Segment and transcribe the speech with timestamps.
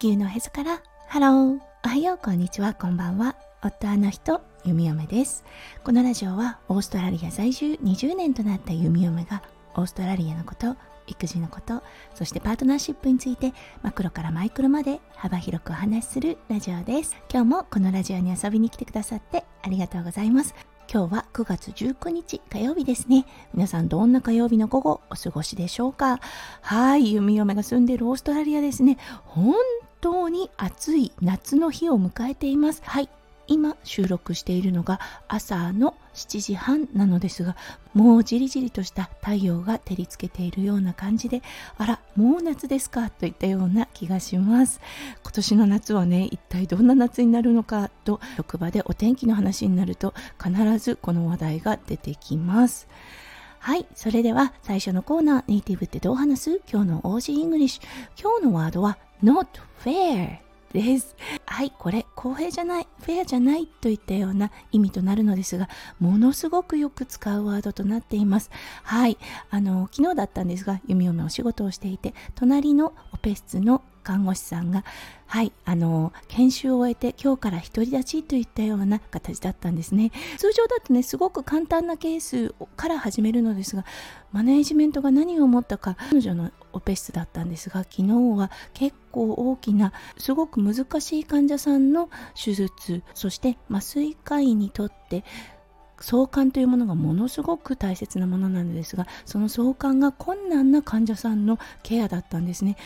[0.00, 0.80] 地球のへそから。
[1.08, 3.34] ハローおはようこんにちはこんばんは。
[3.64, 5.44] 夫あの人弓嫁です。
[5.82, 9.42] このラジオはオーストラリア在住20年となった弓嫁が
[9.74, 10.76] オーストラリアのこと
[11.08, 11.82] 育児のこと
[12.14, 13.52] そしてパートナーシップについて
[13.82, 17.16] マクロからマイクロまで幅広くお話しするラジオです。
[17.28, 20.54] 今日もこのラジオに遊びに来てくださってありがとうございます。
[20.90, 23.26] 今日は9月19日火曜日ですね。
[23.52, 26.20] 皆さんどんな火曜日の午後お過ごしでしょうか？
[26.62, 28.96] はい、弓嫁が住んでいるオーストラリアですね。
[29.24, 29.54] 本
[30.00, 32.82] 当に暑い夏の日を迎えています。
[32.84, 33.08] はい、
[33.48, 37.56] 今収録しているのが朝の7時半なのですが
[37.94, 41.42] もうじりじりとした太陽が照りつけているような感じで
[41.78, 44.80] あらもう夏ですかといったような気がします
[45.22, 52.88] 今年の夏はね一体どんな夏になるのかと職場でお天気の話になると必ずこの話題が出てきます
[53.60, 53.86] はい。
[53.96, 56.60] それでは最初のコーナー、ネイティブってどう話す？
[56.72, 57.82] 今日の Aussie English。
[58.18, 59.46] 今日のワードは not
[59.84, 60.38] fair
[60.72, 61.16] です。
[61.46, 68.50] はい、これ公平じゃない、フェアじゃないといったような意味となるのですが、ものすごくよく使うワードとなっています。
[68.82, 69.16] はい、
[69.50, 74.84] あの昨日だったんですが、弓嫁お仕事をしていて、隣のオペ室の看護師さんが、
[75.26, 80.12] はい、あの、研修を終えて今日から独り立ちといったような形だったんですね。
[80.38, 83.84] 通常だとね、すごく簡単なケースから始めるのですが、
[84.32, 95.24] マネージメントが何を思ったか、彼女のオペ室だったんですが、昨日は結構大きな、すごく難しい患者さんの手術、そして麻酔科医にとって、
[96.00, 102.76] 相関というものがものすごく大切なものなのですがその相関が困難な患者さんのケアだったんですね。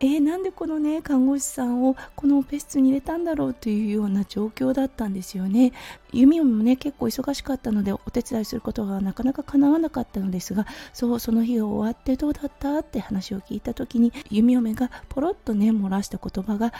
[0.00, 5.72] えー、なんでこのね看護師さんをこのオペ室に入れたんだろうというような状況だったんですよね。
[6.12, 12.78] 弓もね結構忙しかったのでお手伝いすることがなかなか叶わなかったのですがそうその日が終わってどうだった？
[12.78, 16.72] って話を聞いた時に弓嫁がポロッとね漏らした言葉が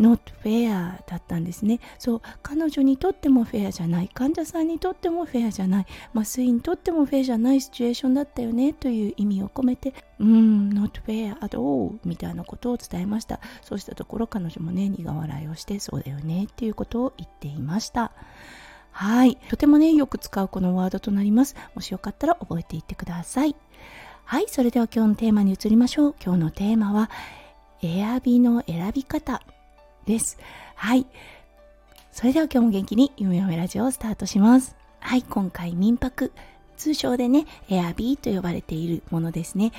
[0.00, 1.80] not fair だったんですね。
[1.98, 13.40] そう、彼女にとってもフェアじゃない、患者さんにとってもフェアじゃない、麻酔にとってもフェアじゃないシチュエーションだったよねという意味を込めて、うん、not fair at all みたいなことを伝えました。
[13.62, 18.12] そうしたところ彼女もね、苦笑いをして、そうだよねっていうことを言っていました。
[18.90, 19.36] はい。
[19.50, 21.54] とてもね、よく使うこのワードとなります。
[21.74, 23.54] もしよかったら覚えていってください。
[24.24, 24.46] はい。
[24.48, 26.14] それでは今日のテーマに移りましょう。
[26.24, 27.10] 今日のテーマは、
[27.82, 29.42] エアビの選び方
[30.06, 30.38] です。
[30.74, 31.06] はい。
[32.12, 34.76] それでは今日も元気に夢めラジオをスタートします。
[35.00, 36.32] はい、今回民泊、
[36.76, 39.72] 通称でね、エアビーと呼ばれているものですね。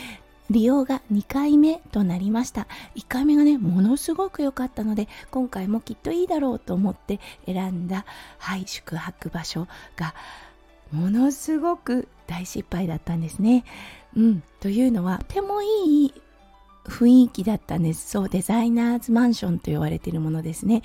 [0.50, 2.68] 利用が2回目となりました。
[2.96, 8.06] 1回目がね、ものすごく良かったので、今回もきっといいだろうと思って選んだ、
[8.38, 10.14] はい、宿泊場所が、
[10.92, 13.66] ものすごく大失敗だったんですね。
[14.16, 16.14] うん、というのは、とてもいい
[16.88, 18.10] 雰囲気だったんです。
[18.10, 20.82] そう、デザイナーズマンションと言われているものですね。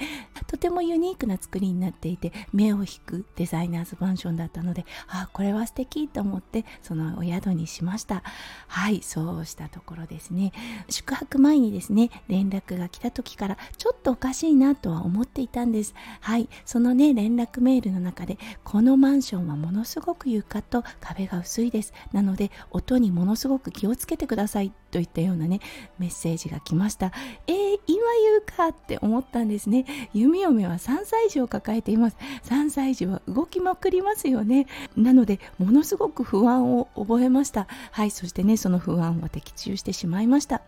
[0.47, 8.23] とてもユニークな作りになっていて、目を引くデザイナーズマンションだったので、あ、これは素敵と思って、そのお宿にしました。
[8.67, 10.53] はい、そうしたところですね。
[10.89, 15.95] 宿泊前にですね、連絡が来た時から、ちょっとおかしいなとは思っていたんです。
[16.21, 21.93] はい、そのね、連絡メールの中で、このマンションはものすごく床と壁が薄いです。
[22.13, 25.61] なので、音にものすごく気をつけてくださいといったようなね、
[26.03, 27.13] メッセージが来ました。
[27.47, 29.87] えー、今言うかって思ったんですね。
[30.13, 32.17] 弓嫁は3歳児を抱えています。
[32.45, 34.67] 3歳児は動きまくりますよね。
[34.97, 37.69] なので、ものすごく不安を覚えました。
[37.93, 40.63] はい、そしてね、その不安は的中してしまいました。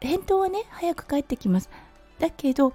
[0.00, 1.70] 返答はね、早く帰ってきます。
[2.18, 2.72] だけど、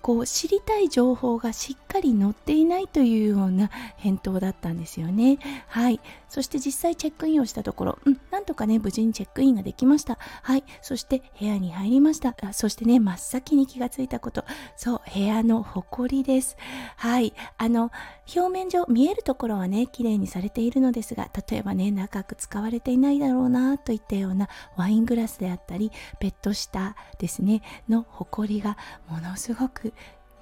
[0.00, 5.38] こう知りたい情報がしっかり載っていないというような返答だったんですよね。
[5.66, 5.98] はい。
[6.36, 10.18] そして実際チェックインをしたところ、うん、なんとかね、無事にチェックインができました。
[10.42, 10.64] はい。
[10.82, 12.36] そして部屋に入りました。
[12.42, 14.44] あそしてね、真っ先に気がついたこと。
[14.76, 16.58] そう、部屋の埃です。
[16.98, 17.32] はい。
[17.56, 17.90] あの、
[18.36, 25.90] 表面上見えるところはね、綺麗にされているのですが、例えばね、長く使われていないだろうなといったようなワイングラスであったり、
[26.20, 28.76] ペット下ですね、の埃が
[29.08, 29.94] ものすごく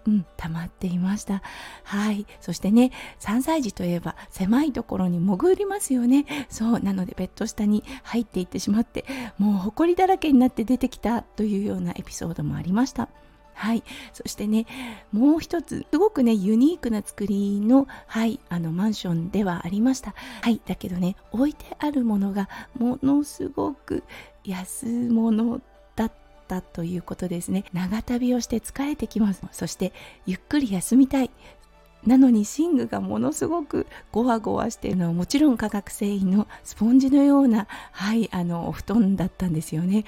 [0.06, 1.42] うん、溜まっていました。
[1.82, 2.26] はい。
[2.40, 6.26] そしてね、3歳児といえば狭いところに潜りますよね。
[6.50, 6.80] そう。
[6.80, 9.04] なのでベッド下に入っていってしまって、
[9.38, 13.08] もう埃だらけになって出てきたというようなエピソードもありました。
[13.54, 13.84] はい。
[14.12, 14.66] そしてね、
[15.12, 20.14] もう一つ、すごくね、ユニークな作りの、はい、あの、マンションではありました。
[20.42, 20.60] はい。
[20.66, 24.02] だけどね、置いてあるものがものすごく
[24.44, 25.60] 安物
[25.94, 27.64] だったたということですね。
[27.72, 29.42] 長旅をして疲れてきます。
[29.52, 29.92] そして
[30.26, 31.30] ゆっくり休みたい。
[32.06, 35.06] なのに寝具がものすごくゴワゴワしているの。
[35.06, 40.04] はもちろん化学繊維のスポンジのようなはいあのお布団だったんですよね。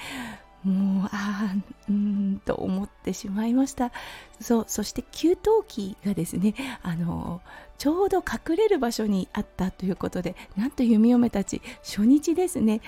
[0.62, 1.55] もうああ
[1.88, 3.93] うんと思ってしまいました。
[4.41, 5.37] そうそして給湯
[5.67, 7.41] 器がですねあの
[7.79, 12.81] ちょうど隠れる場所にあったということでなんと弓嫁たち初日ですね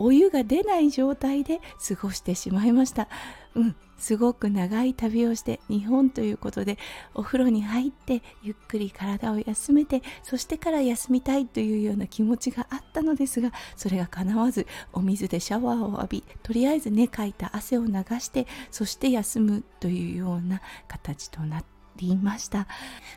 [0.00, 3.08] お湯が出ない状態で過ごしてしまいました。
[3.54, 6.78] うんすごく長い旅をして日本ということで
[7.12, 22.66] お風呂に入ってゆっくり体を休めてそしてから休みたいというような気持ちがあったのですがそれが叶わずお水でシャワーを浴びとりあえずねかいた汗を流してそして休むというような形となってりました。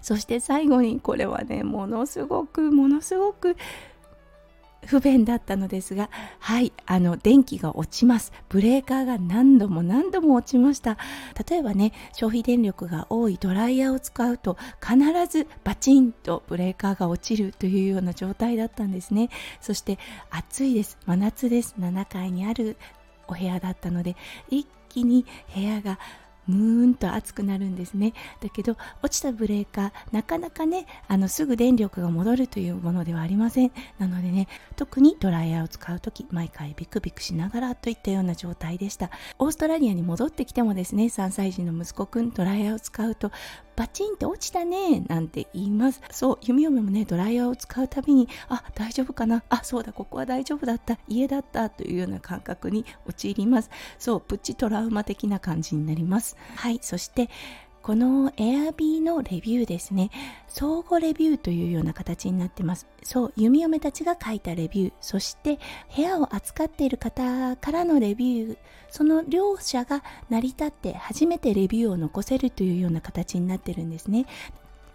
[0.01, 3.55] そして最後にこれはねものすごくものすごく
[4.87, 6.09] 不便だったのですが
[6.39, 8.31] はいあの電気が落ちます。
[8.49, 10.97] ブレーカーが何度も何度も落ちました。
[11.49, 14.97] 例えばね消費電力が多いドライヤーを使うと必
[15.27, 19.29] ずバチンとブレーカーが落ちるというような状態だったんですね。
[19.61, 19.99] そして
[20.29, 20.97] 暑いです。
[21.05, 21.75] 真夏です。
[21.79, 22.77] 7階にある
[23.27, 24.15] お部屋だったので
[24.49, 25.99] 一気に部屋が
[26.47, 28.13] ムーンと熱くなるんですね。
[28.41, 33.71] だけど落ちたブレーカーなかなかねあのすぐ電力が戻るというものではありません。
[33.99, 39.09] なのでね特にドライヤーを使う時毎回ビクビクしながらといったような状態でした。
[39.39, 43.31] オーストラリアに戻ってきてもですね3歳児の息子くんドライヤーを使うと
[43.75, 46.01] バチンって落ちたねなんて言います。
[46.11, 49.43] そう弓嫁もねドライヤーを使うたびにあ大丈夫かな？
[49.49, 50.97] あそうだここは大丈夫だった。
[51.07, 51.69] 家だった。
[51.69, 53.69] というような感覚に陥ります。
[53.97, 56.37] そうプチトラウマ的な感じになります。
[56.55, 56.79] はい。
[56.81, 57.29] そして
[57.83, 60.09] この Airb のレビューですね。
[60.47, 62.87] 相互レビューというような形になってます。
[63.03, 64.93] そう弓嫁たちが書いたレビュー。
[65.01, 65.59] そして
[65.93, 68.57] 部屋を扱っている方からのレビュー。
[68.89, 74.27] その両者が成り立って初めてレビューを残せるというような形になってるんですね。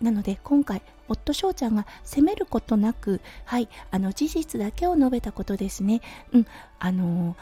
[0.00, 6.00] なので今回夫翔ちゃんが責めることなくはいあの事実だけを述べたことですね。
[6.32, 6.46] うん
[6.78, 7.36] あの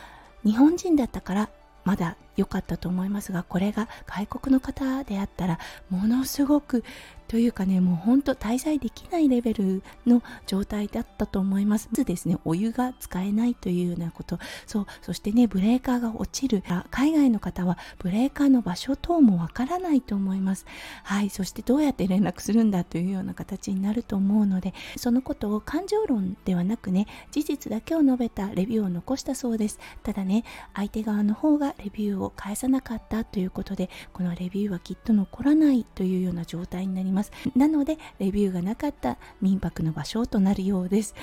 [0.44, 1.50] 日本人だったから
[1.84, 5.58] まだ良かったと思いますがこれが外国の方であったら
[5.90, 6.84] ものすごく
[7.28, 11.88] というかねもうほんと滞在できないレベルの状態だったと思います。
[11.90, 14.38] まずですねお湯が使えないというようなこと。
[14.66, 16.62] そうそしてねブレーカーが落ちる。
[16.90, 20.66] 海外の方はブレーカーの場所等もわからないと思います。
[21.02, 29.78] はいそしてどうやって連絡するんだというような形になると思うのでそのことを感情論ではなくね事実だけを述べたレビューを残したそうです。
[30.04, 30.44] ただね
[30.74, 37.32] 相手側の方がレビューを返さなかったということでこのレビューはきっと残らないというような状態になります。
[37.55, 41.14] なのでレビューがなかった民泊の場所となるようです。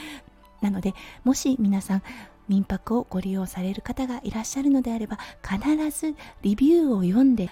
[0.61, 2.03] なのでもし皆さん
[2.47, 7.49] 民泊をご利用される方がいらっしゃるのであれば必ずレビューを読んで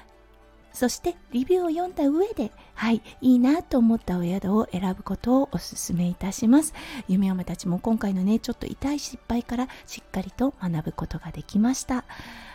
[0.74, 6.74] そしてレビューを読んだ上で、はい、いいなと思ったお宿を選ぶことをお勧めいたします。
[7.08, 12.06] 弓嫁たちも今回のね、ちょっと痛い失敗からしっかりと学ぶことができました。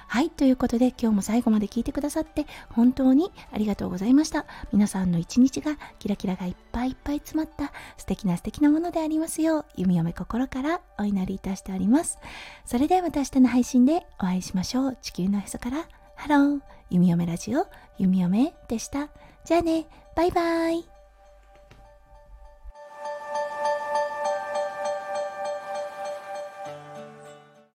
[0.08, 4.46] はい、ということで今日も最後まで聞いてくださって本当にありがとうございました。
[4.72, 12.18] 皆さんの一日がキラキラがいっぱいいっぱい詰まった素敵な素敵なものでありますよう、弓嫁心からお祈りいたしております。
[12.64, 14.98] それではまた明日の配信でお会いしましょう。
[15.02, 16.60] 地球のへそからハロー、
[16.90, 17.66] 弓嫁ラジオ、
[17.98, 19.08] 弓嫁でした。
[19.44, 20.95] じゃあね、バイバイ。